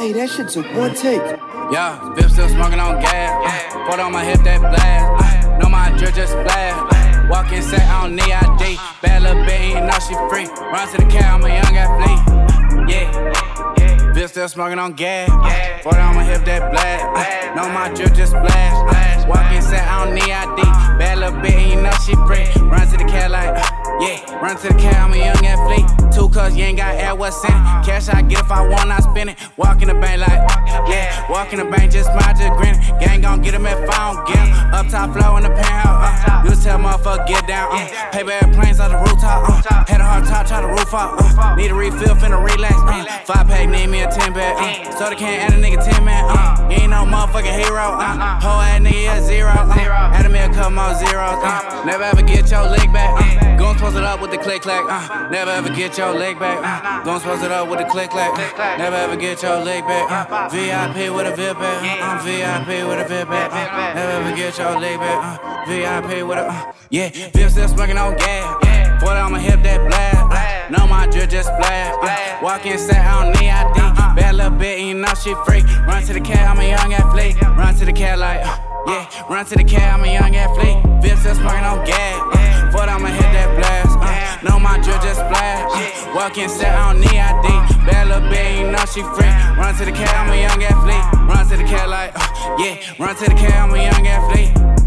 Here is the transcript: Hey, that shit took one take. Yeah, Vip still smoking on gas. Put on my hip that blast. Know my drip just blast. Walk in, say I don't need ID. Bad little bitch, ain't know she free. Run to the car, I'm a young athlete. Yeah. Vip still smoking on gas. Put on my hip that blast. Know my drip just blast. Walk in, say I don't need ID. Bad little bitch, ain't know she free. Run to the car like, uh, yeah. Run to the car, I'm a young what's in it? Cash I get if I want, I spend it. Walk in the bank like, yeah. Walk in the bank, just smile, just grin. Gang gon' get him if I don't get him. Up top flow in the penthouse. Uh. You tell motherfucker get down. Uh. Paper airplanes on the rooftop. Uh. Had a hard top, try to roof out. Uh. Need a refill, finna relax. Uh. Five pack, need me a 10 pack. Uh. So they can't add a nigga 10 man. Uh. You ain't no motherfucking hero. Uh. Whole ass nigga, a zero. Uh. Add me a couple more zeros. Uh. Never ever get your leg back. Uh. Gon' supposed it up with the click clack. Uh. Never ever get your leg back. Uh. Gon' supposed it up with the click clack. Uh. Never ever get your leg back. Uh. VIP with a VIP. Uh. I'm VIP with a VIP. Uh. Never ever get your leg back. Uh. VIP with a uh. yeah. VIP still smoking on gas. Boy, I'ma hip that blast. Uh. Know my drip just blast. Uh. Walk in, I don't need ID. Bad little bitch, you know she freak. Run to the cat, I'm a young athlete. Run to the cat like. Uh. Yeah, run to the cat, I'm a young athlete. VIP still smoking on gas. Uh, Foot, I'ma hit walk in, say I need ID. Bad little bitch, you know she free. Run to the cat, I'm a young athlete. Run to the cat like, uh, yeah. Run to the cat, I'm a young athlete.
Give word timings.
Hey, 0.00 0.12
that 0.12 0.30
shit 0.30 0.48
took 0.48 0.64
one 0.72 0.94
take. 0.94 1.20
Yeah, 1.68 2.00
Vip 2.16 2.30
still 2.30 2.48
smoking 2.48 2.80
on 2.80 3.02
gas. 3.04 3.36
Put 3.84 4.00
on 4.00 4.12
my 4.12 4.24
hip 4.24 4.40
that 4.48 4.64
blast. 4.64 5.60
Know 5.60 5.68
my 5.68 5.92
drip 5.98 6.14
just 6.14 6.32
blast. 6.32 7.28
Walk 7.28 7.52
in, 7.52 7.60
say 7.60 7.76
I 7.76 8.00
don't 8.00 8.16
need 8.16 8.32
ID. 8.32 8.80
Bad 9.04 9.20
little 9.20 9.44
bitch, 9.44 9.76
ain't 9.76 9.84
know 9.84 10.00
she 10.00 10.16
free. 10.32 10.48
Run 10.72 10.88
to 10.88 10.96
the 10.96 11.04
car, 11.04 11.36
I'm 11.36 11.44
a 11.44 11.52
young 11.52 11.76
athlete. 11.76 12.88
Yeah. 12.88 14.14
Vip 14.14 14.30
still 14.30 14.48
smoking 14.48 14.78
on 14.78 14.94
gas. 14.94 15.28
Put 15.84 15.96
on 15.96 16.16
my 16.16 16.24
hip 16.24 16.46
that 16.46 16.72
blast. 16.72 17.04
Know 17.54 17.68
my 17.68 17.92
drip 17.92 18.14
just 18.14 18.32
blast. 18.32 19.28
Walk 19.28 19.52
in, 19.52 19.60
say 19.60 19.84
I 19.84 20.02
don't 20.02 20.14
need 20.14 20.32
ID. 20.32 20.64
Bad 20.96 21.18
little 21.18 21.36
bitch, 21.44 21.76
ain't 21.76 21.82
know 21.82 21.92
she 22.08 22.16
free. 22.24 22.48
Run 22.72 22.88
to 22.88 22.96
the 22.96 23.04
car 23.04 23.28
like, 23.28 23.52
uh, 23.52 24.00
yeah. 24.00 24.24
Run 24.40 24.56
to 24.64 24.68
the 24.72 24.80
car, 24.80 24.96
I'm 24.96 25.12
a 25.12 25.18
young 25.18 25.39
what's 27.20 27.44
in 27.44 27.52
it? 27.52 27.84
Cash 27.84 28.08
I 28.08 28.22
get 28.22 28.40
if 28.40 28.50
I 28.50 28.66
want, 28.66 28.90
I 28.90 28.98
spend 29.00 29.30
it. 29.30 29.36
Walk 29.58 29.82
in 29.82 29.88
the 29.88 29.94
bank 29.94 30.24
like, 30.24 30.40
yeah. 30.88 31.28
Walk 31.28 31.52
in 31.52 31.60
the 31.60 31.68
bank, 31.68 31.92
just 31.92 32.08
smile, 32.08 32.32
just 32.32 32.56
grin. 32.56 32.74
Gang 32.98 33.20
gon' 33.20 33.42
get 33.42 33.52
him 33.52 33.66
if 33.66 33.76
I 33.76 34.12
don't 34.12 34.26
get 34.26 34.40
him. 34.40 34.56
Up 34.72 34.88
top 34.88 35.12
flow 35.12 35.36
in 35.36 35.44
the 35.44 35.50
penthouse. 35.50 36.00
Uh. 36.24 36.48
You 36.48 36.56
tell 36.56 36.78
motherfucker 36.80 37.28
get 37.28 37.46
down. 37.46 37.68
Uh. 37.76 37.86
Paper 38.10 38.32
airplanes 38.32 38.80
on 38.80 38.90
the 38.90 38.98
rooftop. 38.98 39.44
Uh. 39.44 39.84
Had 39.84 40.00
a 40.00 40.04
hard 40.04 40.24
top, 40.24 40.46
try 40.48 40.62
to 40.62 40.68
roof 40.68 40.94
out. 40.94 41.20
Uh. 41.20 41.54
Need 41.54 41.70
a 41.70 41.74
refill, 41.74 42.16
finna 42.16 42.40
relax. 42.40 42.74
Uh. 42.88 43.04
Five 43.28 43.46
pack, 43.46 43.68
need 43.68 43.88
me 43.88 44.00
a 44.00 44.10
10 44.10 44.32
pack. 44.32 44.56
Uh. 44.56 44.90
So 44.96 45.10
they 45.10 45.16
can't 45.16 45.44
add 45.44 45.52
a 45.52 45.60
nigga 45.60 45.84
10 45.84 46.02
man. 46.02 46.24
Uh. 46.24 46.68
You 46.70 46.88
ain't 46.88 46.90
no 46.90 47.04
motherfucking 47.04 47.52
hero. 47.52 48.00
Uh. 48.00 48.40
Whole 48.40 48.64
ass 48.64 48.80
nigga, 48.80 49.18
a 49.18 49.22
zero. 49.22 49.52
Uh. 49.52 50.16
Add 50.16 50.30
me 50.32 50.38
a 50.38 50.48
couple 50.48 50.72
more 50.72 50.94
zeros. 50.96 51.36
Uh. 51.44 51.84
Never 51.84 52.04
ever 52.04 52.22
get 52.22 52.50
your 52.50 52.64
leg 52.64 52.90
back. 52.92 53.12
Uh. 53.20 53.29
Gon' 53.70 53.78
supposed 53.78 53.98
it 53.98 54.02
up 54.02 54.20
with 54.20 54.32
the 54.32 54.38
click 54.38 54.62
clack. 54.62 54.84
Uh. 54.84 55.28
Never 55.30 55.52
ever 55.52 55.68
get 55.70 55.96
your 55.96 56.12
leg 56.12 56.40
back. 56.40 56.58
Uh. 56.58 57.04
Gon' 57.04 57.20
supposed 57.20 57.44
it 57.44 57.52
up 57.52 57.68
with 57.68 57.78
the 57.78 57.84
click 57.84 58.10
clack. 58.10 58.36
Uh. 58.36 58.76
Never 58.76 58.96
ever 58.96 59.14
get 59.14 59.40
your 59.44 59.62
leg 59.62 59.86
back. 59.86 60.10
Uh. 60.10 60.48
VIP 60.48 61.14
with 61.14 61.30
a 61.30 61.36
VIP. 61.36 61.60
Uh. 61.60 61.86
I'm 62.02 62.18
VIP 62.18 62.82
with 62.88 62.98
a 62.98 63.06
VIP. 63.06 63.30
Uh. 63.30 63.94
Never 63.94 64.26
ever 64.26 64.36
get 64.36 64.58
your 64.58 64.76
leg 64.76 64.98
back. 64.98 65.22
Uh. 65.22 65.70
VIP 65.70 66.26
with 66.26 66.38
a 66.38 66.50
uh. 66.50 66.72
yeah. 66.90 67.10
VIP 67.10 67.48
still 67.48 67.68
smoking 67.68 67.96
on 67.96 68.16
gas. 68.16 69.04
Boy, 69.04 69.10
I'ma 69.10 69.38
hip 69.38 69.62
that 69.62 69.88
blast. 69.88 70.18
Uh. 70.18 70.76
Know 70.76 70.88
my 70.88 71.06
drip 71.06 71.30
just 71.30 71.50
blast. 71.56 71.96
Uh. 72.02 72.42
Walk 72.42 72.66
in, 72.66 72.76
I 72.76 73.22
don't 73.22 73.40
need 73.40 73.50
ID. 73.50 73.78
Bad 74.16 74.34
little 74.34 74.50
bitch, 74.50 74.84
you 74.84 74.94
know 74.94 75.14
she 75.14 75.32
freak. 75.46 75.64
Run 75.86 76.02
to 76.02 76.12
the 76.12 76.20
cat, 76.20 76.50
I'm 76.50 76.58
a 76.58 76.68
young 76.68 76.92
athlete. 76.92 77.40
Run 77.40 77.72
to 77.76 77.84
the 77.84 77.92
cat 77.92 78.18
like. 78.18 78.40
Uh. 78.44 78.70
Yeah, 78.88 79.06
run 79.30 79.46
to 79.46 79.54
the 79.54 79.62
cat, 79.62 79.94
I'm 79.94 80.02
a 80.02 80.12
young 80.12 80.34
athlete. 80.34 80.82
VIP 81.02 81.18
still 81.18 81.36
smoking 81.36 81.62
on 81.62 81.86
gas. 81.86 82.18
Uh, 82.34 82.70
Foot, 82.72 82.88
I'ma 82.88 83.08
hit 83.08 83.29
walk 86.20 86.36
in, 86.36 86.50
say 86.50 86.68
I 86.68 86.92
need 86.92 87.08
ID. 87.08 87.48
Bad 87.86 88.08
little 88.08 88.28
bitch, 88.28 88.60
you 88.60 88.70
know 88.70 88.84
she 88.92 89.00
free. 89.16 89.32
Run 89.56 89.74
to 89.76 89.84
the 89.86 89.92
cat, 89.92 90.12
I'm 90.20 90.30
a 90.30 90.36
young 90.36 90.62
athlete. 90.62 91.06
Run 91.26 91.46
to 91.48 91.56
the 91.56 91.64
cat 91.64 91.88
like, 91.88 92.12
uh, 92.14 92.56
yeah. 92.58 92.76
Run 92.98 93.16
to 93.16 93.24
the 93.24 93.34
cat, 93.34 93.54
I'm 93.62 93.72
a 93.72 93.82
young 93.82 94.06
athlete. 94.06 94.79